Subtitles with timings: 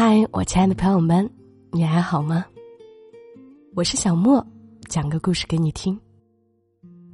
[0.00, 1.28] 嗨，我亲爱的朋友们，
[1.72, 2.46] 你还好吗？
[3.74, 4.46] 我是小莫，
[4.88, 5.98] 讲个故事给你听。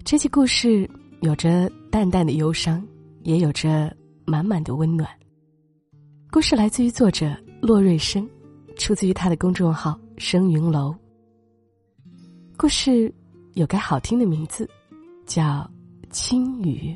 [0.05, 0.87] 这期故事
[1.23, 2.87] 有着淡淡的忧伤，
[3.23, 3.91] 也有着
[4.27, 5.09] 满满的温暖。
[6.31, 8.29] 故事来自于作者洛瑞生，
[8.77, 10.95] 出自于他的公众号“生云楼”。
[12.55, 13.11] 故事
[13.55, 14.69] 有个好听的名字，
[15.25, 15.43] 叫
[16.11, 16.95] 《青雨》。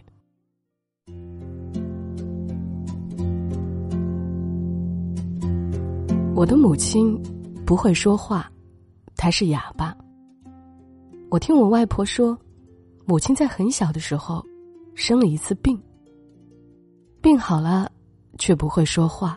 [6.39, 7.21] 我的母亲
[7.67, 8.49] 不会说话，
[9.17, 9.93] 她是哑巴。
[11.31, 12.39] 我听我外婆说，
[13.07, 14.47] 母亲在很小的时候
[14.95, 15.77] 生了一次病，
[17.21, 17.91] 病好了
[18.39, 19.37] 却不会说话。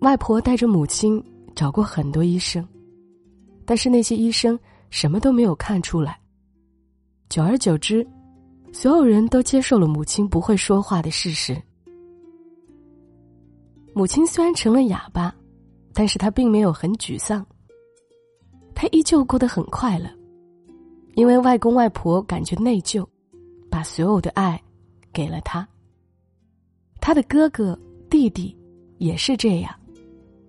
[0.00, 2.62] 外婆带着母亲找过很多医生，
[3.64, 6.20] 但是那些医生什么都没有看出来。
[7.30, 8.06] 久而久之，
[8.70, 11.56] 所有人都接受了母亲不会说话的事实。
[13.94, 15.34] 母亲虽然成了哑巴。
[15.94, 17.46] 但是他并没有很沮丧，
[18.74, 20.10] 他依旧过得很快乐，
[21.14, 23.06] 因为外公外婆感觉内疚，
[23.70, 24.60] 把所有的爱
[25.12, 25.66] 给了他。
[27.00, 27.78] 他的哥哥
[28.10, 28.56] 弟弟
[28.98, 29.72] 也是这样，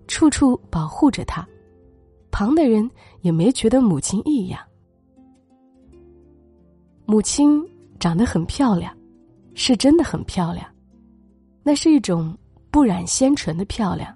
[0.08, 1.46] 处处保护着他，
[2.32, 4.60] 旁的人也没觉得母亲异样。
[7.04, 7.64] 母亲
[8.00, 8.92] 长得很漂亮，
[9.54, 10.66] 是真的很漂亮，
[11.62, 12.36] 那是一种
[12.70, 14.12] 不染纤尘的漂亮。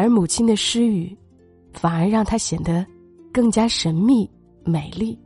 [0.00, 1.12] 而母亲的失语，
[1.72, 2.86] 反而让她显得
[3.32, 4.30] 更加神秘
[4.64, 5.18] 美丽。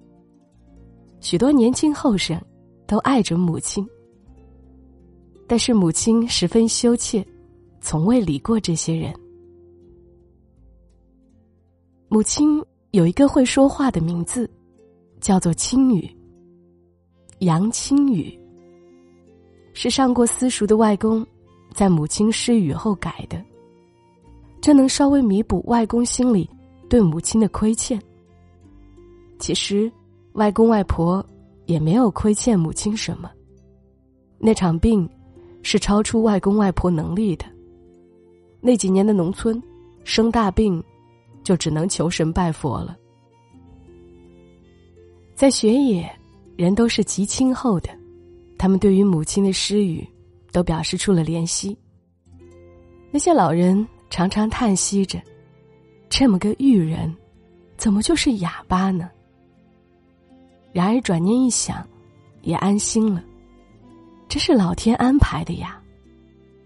[1.20, 2.40] 许多年轻后生
[2.86, 3.86] 都爱着母亲，
[5.46, 7.22] 但是母亲十分羞怯，
[7.82, 9.12] 从未理过这些人。
[12.08, 12.58] 母亲
[12.92, 14.50] 有一个会说话的名字，
[15.20, 16.10] 叫做青雨。
[17.40, 18.40] 杨青雨
[19.74, 21.26] 是上过私塾的外公
[21.74, 23.41] 在母亲失语后改的。
[24.62, 26.48] 这能稍微弥补外公心里
[26.88, 28.00] 对母亲的亏欠。
[29.40, 29.90] 其实，
[30.34, 31.24] 外公外婆
[31.66, 33.28] 也没有亏欠母亲什么。
[34.38, 35.08] 那场病
[35.64, 37.44] 是超出外公外婆能力的。
[38.60, 39.60] 那几年的农村，
[40.04, 40.80] 生大病
[41.42, 42.96] 就只能求神拜佛了。
[45.34, 46.08] 在雪野，
[46.56, 47.90] 人都是极亲厚的，
[48.56, 50.06] 他们对于母亲的失语
[50.52, 51.76] 都表示出了怜惜。
[53.10, 53.84] 那些老人。
[54.12, 55.18] 常常叹息着
[56.10, 57.16] ：“这么个玉人，
[57.78, 59.10] 怎么就是哑巴呢？”
[60.70, 61.82] 然而转念一想，
[62.42, 63.24] 也安心了。
[64.28, 65.80] 这是老天安排的呀。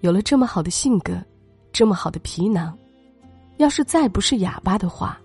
[0.01, 1.25] 有了这么好的性格，
[1.71, 2.77] 这么好的皮囊，
[3.59, 5.17] 要是再不是哑巴的话，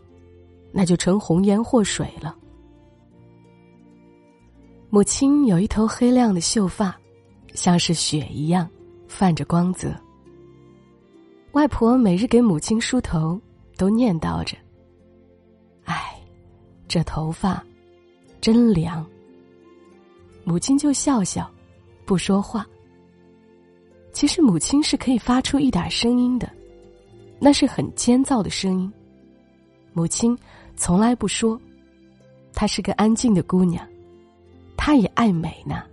[0.72, 2.36] 那就成红颜祸水了。
[4.92, 6.96] 母亲有一头黑亮的秀发，
[7.56, 8.70] 像是雪一样，
[9.08, 9.92] 泛着光泽。
[11.54, 13.40] 外婆每日给母亲梳头，
[13.76, 14.58] 都念叨着
[15.84, 16.16] ：“哎，
[16.88, 17.62] 这头发
[18.40, 19.06] 真凉。”
[20.46, 21.52] 母亲就笑笑，
[22.06, 22.66] 不说话。
[24.14, 26.50] 其实母亲是可以发出一点声音的，
[27.38, 28.92] 那是很尖噪的声音。
[29.92, 30.38] 母亲
[30.78, 31.60] 从来不说，
[32.54, 33.86] 她是个安静的姑娘，
[34.78, 35.84] 她也爱美呢。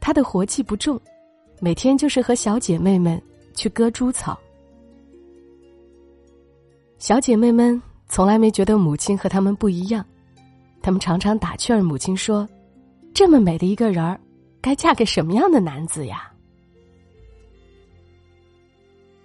[0.00, 0.98] 她的活气不重，
[1.60, 3.20] 每天就是和小姐妹们。
[3.58, 4.38] 去割猪草，
[6.96, 10.06] 小姐妹们从来没觉得母亲和他们不一样，
[10.80, 12.48] 他们常常打趣儿母亲说
[13.12, 14.20] ：“这么美的一个人儿，
[14.60, 16.32] 该嫁给什么样的男子呀？”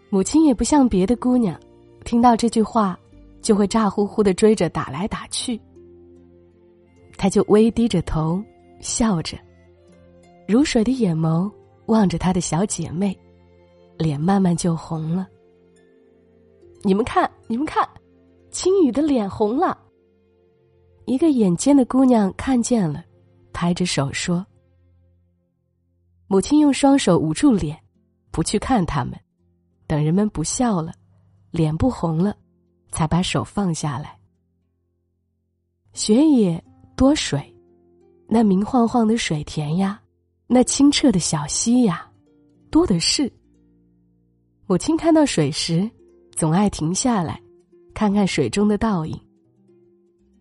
[0.10, 1.56] 母亲也不像别的姑娘，
[2.04, 3.00] 听到这句话
[3.40, 5.62] 就会咋呼呼的追着打来打去，
[7.18, 8.44] 她就微低着头
[8.80, 9.38] 笑着，
[10.48, 11.52] 如水的眼眸
[11.86, 13.16] 望着她的小姐妹。
[13.98, 15.28] 脸慢慢就红了。
[16.81, 17.88] 你们看，你们看，
[18.52, 19.80] 青雨的脸红了。
[21.06, 23.03] 一个眼尖的姑娘看见了，
[23.53, 24.46] 拍着手说
[26.28, 27.78] ：“母亲用双手捂住脸，
[28.32, 29.14] 不去看他们，
[29.88, 30.94] 等人们不笑了，
[31.52, 32.35] 脸不红了，
[32.91, 34.17] 才把手放下来。
[35.94, 36.62] 雪野
[36.96, 37.56] 多水，
[38.28, 40.02] 那明晃晃的水田呀，
[40.47, 42.12] 那清澈的小溪呀，
[42.70, 43.32] 多的是。”
[44.73, 45.87] 母亲看到水时，
[46.31, 47.40] 总爱停下来，
[47.93, 49.16] 看看水中的倒影。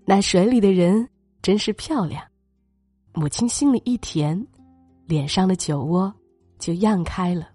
[0.07, 1.07] 那水里的人
[1.43, 2.25] 真是漂亮，
[3.13, 4.43] 母亲心里一甜，
[5.07, 6.11] 脸上的酒窝
[6.59, 7.51] 就漾开了。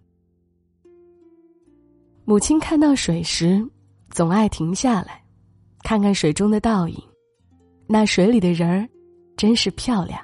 [2.25, 3.67] 母亲看到水时，
[4.11, 5.19] 总爱停下来，
[5.81, 6.95] 看看水中的倒影。
[7.87, 8.87] 那水里的人儿
[9.35, 10.21] 真是漂亮，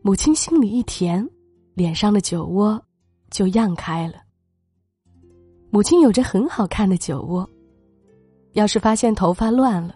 [0.00, 1.28] 母亲心里一甜，
[1.74, 2.82] 脸上的酒窝
[3.30, 4.22] 就漾开了。
[5.70, 7.48] 母亲有着很好看的酒窝。
[8.52, 9.94] 要是发现头发乱了，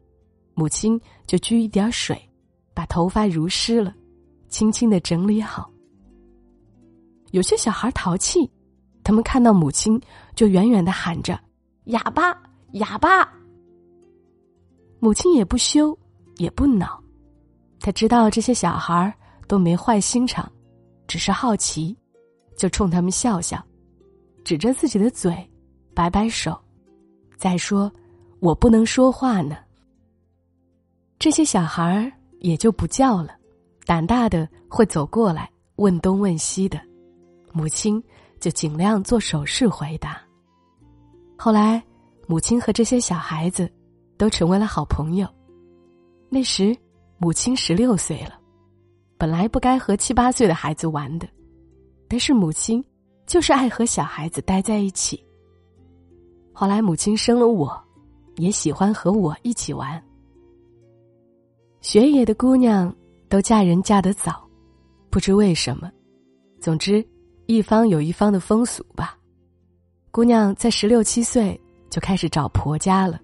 [0.55, 2.21] 母亲就掬一点水，
[2.75, 3.95] 把头发濡湿了，
[4.49, 5.71] 轻轻的整理好。
[7.31, 8.49] 有些小孩淘气，
[9.03, 10.01] 他们看到母亲
[10.37, 11.41] 就远远的喊着
[11.87, 12.37] ：“哑巴，
[12.73, 13.27] 哑巴。”
[15.01, 15.99] 母亲也不羞，
[16.37, 17.03] 也不恼，
[17.81, 19.13] 他知道这些小孩
[19.49, 20.49] 都没坏心肠，
[21.09, 21.97] 只是好奇，
[22.57, 23.61] 就冲他们笑笑，
[24.45, 25.35] 指着自己的嘴，
[25.94, 26.59] 摆摆手，
[27.37, 27.91] 再说
[28.41, 29.56] ：“我不能说话呢。”
[31.19, 33.37] 这些小孩也就不叫了，
[33.85, 36.81] 胆大的会走过来问东问西的。
[37.53, 38.03] 母亲
[38.41, 40.21] 就尽量做手势回答。
[41.37, 41.83] 后来，
[42.27, 43.71] 母亲和这些小孩子
[44.17, 45.29] 都成为了好朋友。
[46.29, 46.75] 那时，
[47.19, 48.38] 母亲十六岁了，
[49.19, 51.29] 本来不该和七八岁的孩子玩的，
[52.09, 52.83] 但是母亲
[53.27, 55.23] 就是爱和小孩子待在一起。
[56.52, 57.82] 后来，母亲生了我，
[58.37, 60.02] 也喜欢和我一起玩。
[61.81, 62.94] 学野的姑娘
[63.28, 64.49] 都嫁人嫁得早，
[65.10, 65.90] 不知为什么，
[66.60, 67.04] 总之。
[67.46, 69.19] 一方有一方的风俗吧，
[70.12, 71.60] 姑娘在十六七岁
[71.90, 73.20] 就开始找婆家了，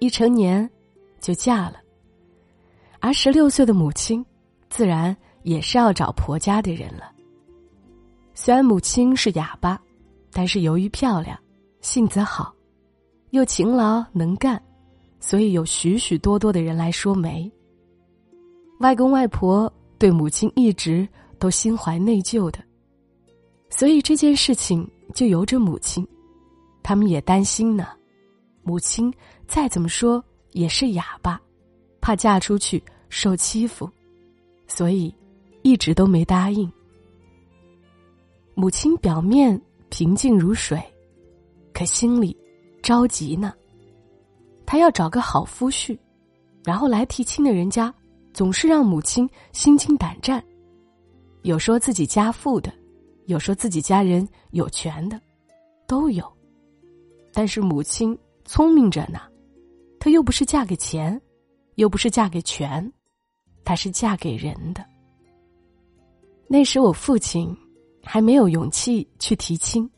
[0.00, 0.68] 一成年
[1.20, 1.76] 就嫁了。
[2.98, 4.22] 而十六岁的母亲，
[4.68, 7.10] 自然也是要找婆家的人了。
[8.34, 9.80] 虽然母亲是哑巴，
[10.32, 11.38] 但是由于漂亮、
[11.86, 12.52] 性子好，
[13.30, 14.60] 又勤劳能干，
[15.20, 17.48] 所以有许许多多的人来说媒。
[18.80, 22.58] 外公外婆对母亲一直都心怀内疚的。
[23.70, 24.84] 所以这件事情
[25.14, 26.04] 就由着母亲，
[26.82, 27.90] 他们也担心呢。
[28.64, 29.14] 母亲
[29.46, 31.40] 再怎么说也是哑巴，
[32.00, 33.88] 怕嫁出去受欺负，
[34.66, 35.14] 所以
[35.62, 36.68] 一直都没答应。
[38.54, 39.58] 母亲表面
[39.88, 40.82] 平静如水，
[41.76, 42.34] 可心里
[42.82, 43.52] 着急呢。
[44.64, 45.98] 她要找个好夫婿，
[46.64, 47.94] 然后来提亲的人家
[48.32, 50.42] 总是让母亲心惊胆战，
[51.42, 52.72] 有说自己家富的。
[53.26, 55.20] 有说自己家人有权的，
[55.86, 56.24] 都有，
[57.32, 59.20] 但是母亲聪明着呢，
[59.98, 61.20] 她又不是嫁给钱，
[61.74, 62.90] 又不是嫁给权，
[63.64, 64.82] 她是嫁给人的。
[66.46, 67.54] 那时我父亲
[68.02, 69.90] 还没有勇气去提亲。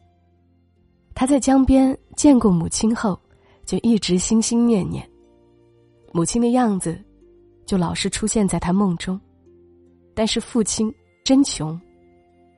[1.19, 3.21] 他在江边见过母亲后，
[3.67, 5.05] 就一直心心念念，
[6.13, 6.97] 母亲的样子，
[7.67, 9.21] 就老是出现在他梦中，
[10.15, 10.95] 但是父亲
[11.25, 11.77] 真穷。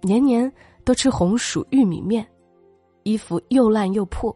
[0.03, 0.53] 年年
[0.85, 2.29] 都吃红薯玉米面，
[3.05, 4.31] 衣服又烂又破，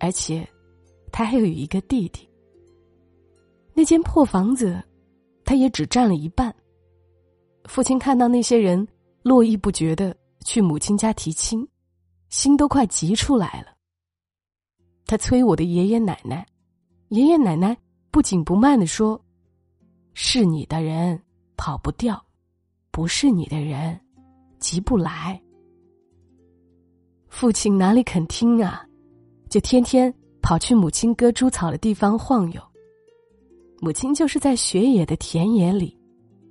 [0.00, 0.46] 而且
[1.10, 2.28] 他还有一个弟弟。
[3.72, 4.78] 那间破房子，
[5.46, 6.54] 他也只占了一半。
[7.64, 8.86] 父亲看到那些人
[9.22, 10.14] 络绎不绝的
[10.44, 11.66] 去母亲家提亲，
[12.30, 13.76] 心都快急出来了。
[15.04, 16.46] 他催我的爷爷奶奶，
[17.08, 17.76] 爷爷奶奶
[18.10, 19.20] 不紧不慢的说
[20.14, 21.20] ：“是你的人
[21.56, 22.24] 跑不掉，
[22.90, 24.00] 不是你的人。”
[24.60, 25.40] 急不来，
[27.28, 28.86] 父亲哪里肯听啊？
[29.48, 32.62] 就天天跑去母亲割猪草的地方晃悠。
[33.80, 35.98] 母亲就是在雪野的田野里，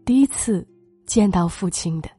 [0.03, 0.67] 第一次
[1.05, 2.09] 见到父亲的。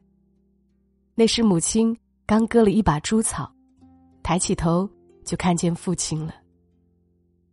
[1.13, 1.93] 那是母亲
[2.31, 3.51] 刚割了一把猪草，
[4.23, 4.89] 抬起头
[5.25, 6.33] 就看见父亲了。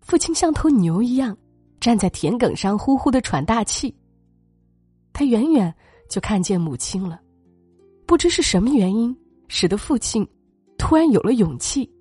[0.03, 1.37] 父亲像头牛一样
[1.81, 3.93] 站在田埂上，呼呼的喘大气。
[5.13, 5.75] 他远远
[6.09, 7.21] 就看见母亲了。
[8.07, 9.13] 不知是什么原因，
[9.49, 10.25] 使得父亲
[10.79, 11.93] 突然有了勇气。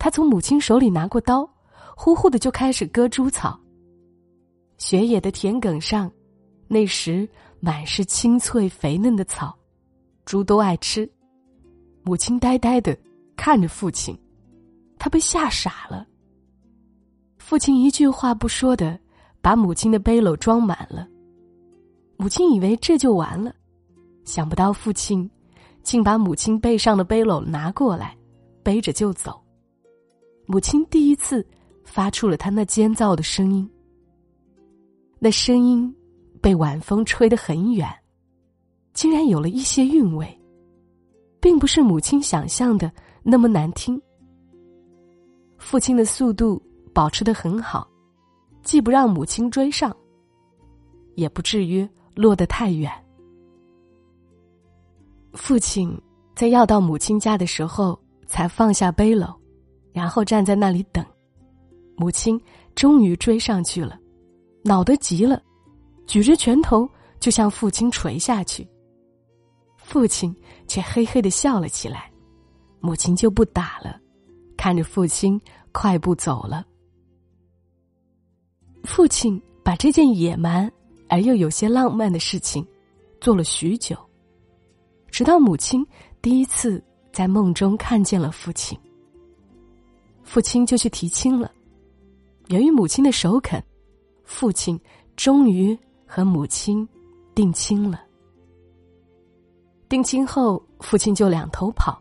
[0.00, 1.48] 他从母亲手里拿过刀，
[1.96, 3.56] 呼呼的就开始割猪草。
[4.78, 6.10] 雪野的田埂上，
[6.66, 7.28] 那时
[7.60, 9.56] 满是青翠肥嫩的草，
[10.24, 11.08] 猪都爱吃。
[12.08, 12.96] 母亲呆呆的
[13.36, 14.18] 看着父亲，
[14.98, 16.06] 他被吓傻了。
[17.36, 18.98] 父亲一句话不说的
[19.42, 21.06] 把母亲的背篓装满了。
[22.16, 23.54] 母亲以为这就完了。
[24.24, 25.30] 想不到父亲，
[25.82, 28.16] 竟把母亲背上的背篓拿过来，
[28.62, 29.38] 背着就走。
[30.46, 31.46] 母亲第一次
[31.84, 33.70] 发出了他那尖噪的声音。
[35.18, 35.94] 那声音
[36.40, 37.86] 被晚风吹得很远，
[38.94, 40.37] 竟然有了一些韵味，
[41.40, 42.90] 并不是母亲想象的
[43.22, 44.00] 那么难听。
[45.58, 47.88] 父亲的速度保持的很好，
[48.62, 49.94] 既不让母亲追上，
[51.14, 52.90] 也不至于落得太远。
[55.34, 56.00] 父亲
[56.34, 59.34] 在要到母亲家的时候，才放下背篓，
[59.92, 61.04] 然后站在那里等。
[61.96, 62.40] 母亲
[62.74, 63.98] 终于追上去了，
[64.62, 65.42] 恼得极了，
[66.06, 68.66] 举着拳头就向父亲捶下去。
[69.88, 72.12] 父亲却嘿嘿的笑了起来，
[72.78, 73.98] 母亲就不打了，
[74.54, 75.40] 看着父亲
[75.72, 76.62] 快步走了。
[78.84, 80.70] 父亲把这件野蛮
[81.08, 82.62] 而又有些浪漫的事情
[83.18, 83.96] 做了许久，
[85.10, 85.82] 直到母亲
[86.20, 88.78] 第一次在梦中看见了父亲，
[90.22, 91.50] 父亲就去提亲了。
[92.48, 93.64] 由于母亲的首肯，
[94.22, 94.78] 父亲
[95.16, 95.76] 终于
[96.06, 96.86] 和母亲
[97.34, 98.04] 定亲了。
[99.88, 101.98] 定亲后，父亲就两头跑，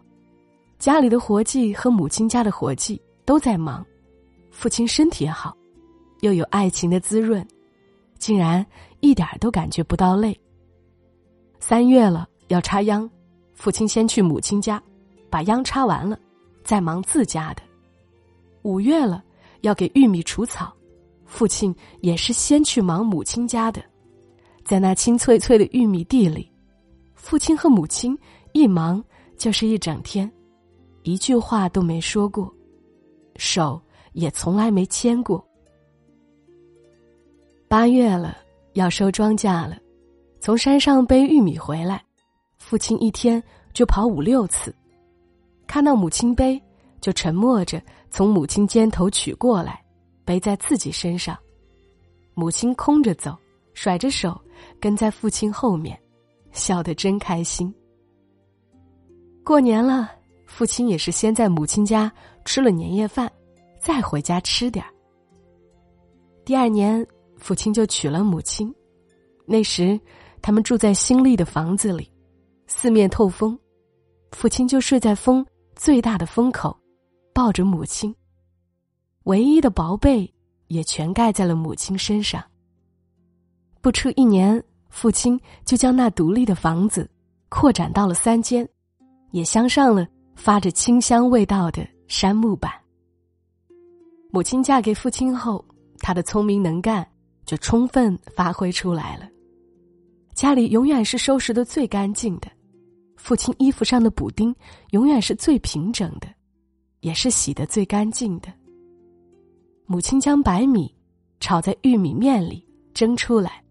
[0.78, 3.86] 家里的活计和母亲家的活计都在忙。
[4.52, 5.56] 父亲身体好，
[6.20, 7.46] 又有爱情的滋润，
[8.20, 8.66] 竟然
[9.00, 10.38] 一点都感觉不到累。
[11.60, 13.10] 三月了要插秧，
[13.54, 14.84] 父亲先去母亲家，
[15.30, 16.20] 把秧插完了，
[16.66, 17.62] 再忙自家的。
[18.64, 19.24] 五月了
[19.62, 20.74] 要给玉米除草，
[21.26, 23.82] 父亲也是先去忙母亲家的，
[24.66, 26.52] 在那青翠翠的玉米地里。
[27.28, 28.18] 父亲和母亲
[28.54, 29.04] 一忙
[29.36, 30.32] 就是一整天，
[31.04, 32.50] 一句话都没说过，
[33.36, 33.82] 手
[34.14, 35.46] 也从来没牵过。
[37.68, 38.38] 八月了，
[38.76, 39.78] 要收庄稼了，
[40.40, 42.02] 从山上背玉米回来，
[42.60, 43.44] 父亲一天
[43.74, 44.74] 就跑五六次，
[45.68, 46.58] 看到母亲背，
[47.02, 49.84] 就沉默着从母亲肩头取过来，
[50.24, 51.38] 背在自己身上。
[52.36, 53.36] 母亲空着走，
[53.74, 54.40] 甩着手，
[54.80, 56.00] 跟在父亲后面。
[56.58, 57.74] 笑得真开心。
[59.46, 60.12] 过年了，
[60.46, 62.12] 父亲也是先在母亲家
[62.44, 63.32] 吃了年夜饭，
[63.80, 64.92] 再回家吃点儿。
[66.44, 67.06] 第二年，
[67.38, 68.74] 父亲就娶了母亲。
[69.46, 69.98] 那时，
[70.42, 72.12] 他们住在新立的房子里，
[72.68, 73.58] 四面透风，
[74.32, 75.46] 父亲就睡在风
[75.76, 76.78] 最大的风口，
[77.34, 78.14] 抱着母亲。
[79.24, 80.34] 唯一的薄被
[80.68, 82.44] 也全盖在了母亲身上。
[83.82, 84.62] 不出一年。
[84.90, 87.10] 父亲就将那独立的房子
[87.50, 88.68] 扩展到了三间，
[89.32, 92.72] 也镶上了发着清香味道的杉木板。
[94.32, 95.64] 母亲嫁给父亲后，
[96.00, 97.08] 他的聪明能干
[97.46, 99.28] 就充分发挥出来了。
[100.34, 102.48] 家里永远是收拾的最干净的，
[103.16, 104.56] 父亲衣服上的补丁
[104.92, 106.28] 永远是最平整的，
[107.00, 108.54] 也是洗的最干净的。
[109.86, 110.94] 母亲将白米
[111.40, 112.64] 炒在玉米面里
[112.94, 113.64] 蒸出来。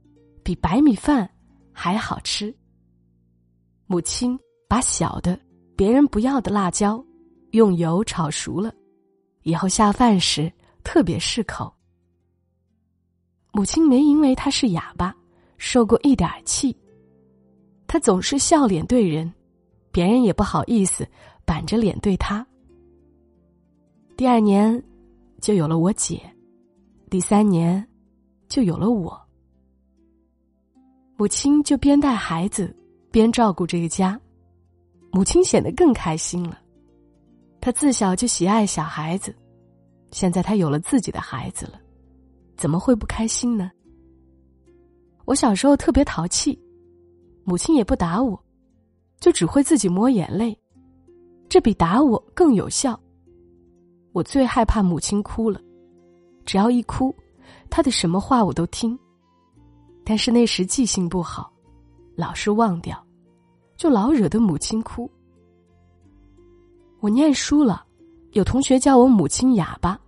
[0.47, 1.29] 比白米饭
[1.73, 2.55] 还好吃。
[3.89, 4.39] 母亲
[4.69, 5.37] 把小的、
[5.75, 7.05] 别人不要的辣椒
[7.51, 8.73] 用油炒熟了，
[9.43, 10.53] 以后下饭时
[10.85, 11.75] 特别适口。
[13.51, 15.13] 母亲没因为他是哑巴
[15.59, 16.77] 受过一点气，
[17.89, 19.35] 他总是笑脸对人，
[19.91, 21.05] 别人也不好意思
[21.45, 22.47] 板着脸对他。
[24.17, 24.81] 第二年
[25.41, 26.23] 就有了我姐，
[27.11, 27.85] 第三年
[28.49, 29.26] 就有了我。
[31.19, 32.77] 母亲就边带孩子，
[33.11, 34.21] 边照顾这个家，
[35.11, 36.59] 母亲显得更开心了。
[37.59, 39.35] 她自小就喜爱小孩子，
[40.11, 41.81] 现在她有了自己的孩子了，
[42.59, 43.71] 怎么会不开心呢？
[45.25, 46.61] 我小时候特别淘气，
[47.45, 48.39] 母亲也不打我，
[49.19, 50.55] 就只会自己抹眼泪，
[51.49, 53.01] 这比打我更有效。
[54.13, 55.59] 我最害怕母亲哭了，
[56.45, 57.15] 只要一哭，
[57.71, 58.99] 她的什么话我都听。
[60.09, 61.53] 但是那时记性不好，
[62.15, 62.97] 老是忘掉，
[63.77, 65.11] 就老惹得母亲哭。
[67.01, 67.85] 我念书了，
[68.31, 69.99] 有同学叫我母亲哑巴，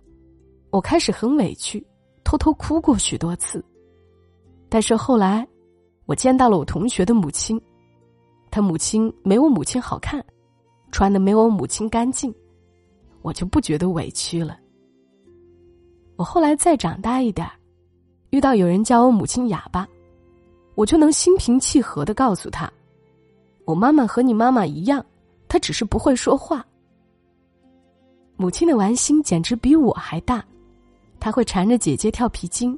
[0.69, 1.85] 我开始很委屈，
[2.23, 3.61] 偷偷哭过许多次。
[4.69, 5.45] 但是后来，
[6.05, 7.61] 我见到了我同学的母亲，
[8.49, 10.25] 他母亲没我母亲好看，
[10.93, 12.33] 穿的没我母亲干净，
[13.21, 14.57] 我就不觉得委屈了。
[16.15, 17.51] 我后来再长大一点儿
[18.31, 19.87] 遇到有人叫我母亲哑巴，
[20.75, 22.71] 我就能心平气和的告诉他
[23.65, 25.03] ：“我妈妈和你妈妈一样，
[25.47, 26.63] 她只是不会说话。”
[28.37, 30.45] 母亲的玩心简直比我还大，
[31.19, 32.77] 她会缠着姐姐跳皮筋，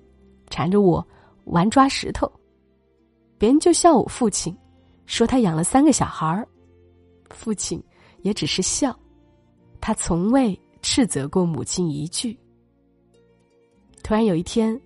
[0.50, 1.06] 缠着我
[1.44, 2.32] 玩抓石头。
[3.38, 4.56] 别人就笑我父亲，
[5.06, 6.48] 说他养了三个小孩儿，
[7.30, 7.84] 父亲
[8.22, 8.98] 也只是笑，
[9.82, 12.38] 他从未斥责过母亲一句。
[14.02, 14.80] 突然有一天。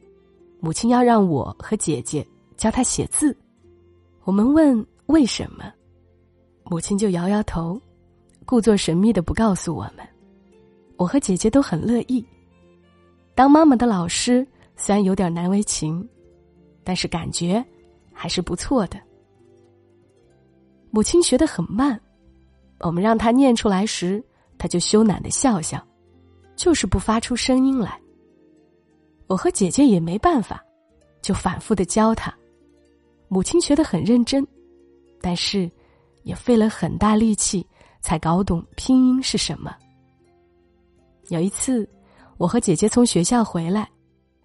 [0.66, 2.26] 母亲要让我和姐姐
[2.58, 3.38] 教她写字，
[4.24, 5.72] 我们问为什么，
[6.64, 7.80] 母亲就摇摇头，
[8.48, 9.98] 故作神秘的不告诉我们。
[10.98, 12.26] 我和姐姐都很乐意。
[13.36, 14.44] 当妈妈的老师
[14.76, 16.04] 虽然有点难为情，
[16.84, 17.64] 但是感觉
[18.12, 19.00] 还是不错的。
[20.90, 22.02] 母亲学得很慢，
[22.80, 24.20] 我们让她念出来时，
[24.58, 25.80] 她就羞赧的笑笑，
[26.56, 28.02] 就是不发出声音来。
[29.28, 30.64] 我和姐姐也没办法，
[31.22, 32.34] 就反复的教他。
[33.28, 34.46] 母亲学得很认真，
[35.20, 35.70] 但是
[36.24, 37.66] 也费了很大力气
[38.02, 39.76] 才搞懂拼音是什么。
[41.30, 41.90] 有一次，
[42.38, 43.90] 我和姐姐从学校回来，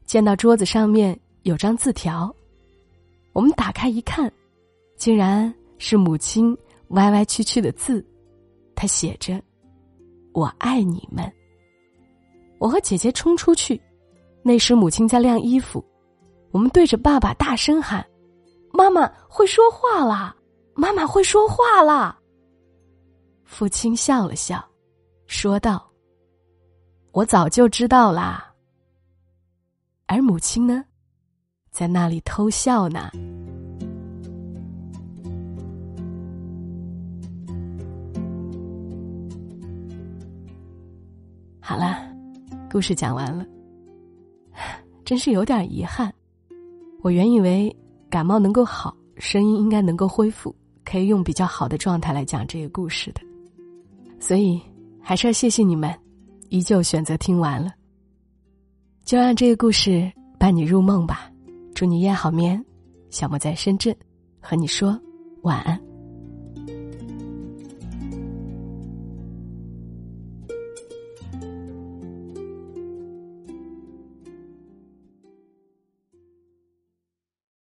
[0.07, 2.35] 见到桌子上面有张字条，
[3.35, 4.33] 我们打开一看，
[4.97, 6.57] 竟然是母亲
[6.89, 8.03] 歪歪曲曲的字，
[8.75, 9.41] 它写着
[10.33, 11.31] ：“我爱你们。”
[12.59, 13.81] 我和姐姐冲出去，
[14.43, 15.85] 那时母亲在晾衣服，
[16.51, 18.05] 我们对着爸爸大声喊
[18.73, 20.35] ：“妈妈会说话啦！
[20.75, 22.19] 妈妈会说话啦！”
[23.45, 24.65] 父亲笑了笑，
[25.27, 25.91] 说道
[27.13, 28.53] ：“我早就知道啦。”
[30.07, 30.85] 而母亲呢，
[31.71, 33.11] 在那里偷笑呢。
[41.61, 42.09] 好了。
[42.73, 43.45] 故事讲完了，
[45.11, 46.15] 真是有点遗憾。
[47.03, 47.77] 我原以为
[48.09, 53.21] 感冒能够好，声音应该能够恢复，可以用比较好的状态来讲这个故事的。
[54.21, 54.63] 所以
[55.03, 55.93] 还是要谢谢你们，
[56.49, 57.73] 依旧选择听完了。
[59.05, 61.29] 就让这个故事伴你入梦吧，
[61.75, 62.65] 祝你夜好眠。
[63.09, 63.93] 小莫在深圳，
[64.41, 64.97] 和你说
[65.43, 65.90] 晚安。